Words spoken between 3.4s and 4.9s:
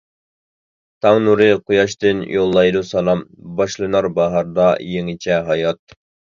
باشلىنار باھاردا